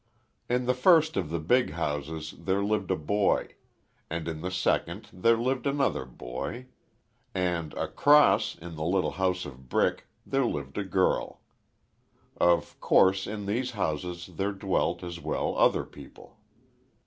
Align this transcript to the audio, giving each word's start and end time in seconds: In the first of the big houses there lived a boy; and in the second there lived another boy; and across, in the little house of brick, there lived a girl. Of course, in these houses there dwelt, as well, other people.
In 0.49 0.65
the 0.65 0.73
first 0.73 1.15
of 1.15 1.29
the 1.29 1.37
big 1.37 1.73
houses 1.73 2.33
there 2.39 2.63
lived 2.63 2.89
a 2.89 2.95
boy; 2.95 3.49
and 4.09 4.27
in 4.27 4.41
the 4.41 4.49
second 4.49 5.07
there 5.13 5.37
lived 5.37 5.67
another 5.67 6.05
boy; 6.05 6.65
and 7.35 7.71
across, 7.75 8.55
in 8.57 8.73
the 8.73 8.83
little 8.83 9.11
house 9.11 9.45
of 9.45 9.69
brick, 9.69 10.07
there 10.25 10.43
lived 10.43 10.79
a 10.79 10.83
girl. 10.83 11.41
Of 12.37 12.79
course, 12.79 13.27
in 13.27 13.45
these 13.45 13.69
houses 13.77 14.25
there 14.37 14.53
dwelt, 14.53 15.03
as 15.03 15.19
well, 15.19 15.55
other 15.55 15.83
people. 15.85 16.39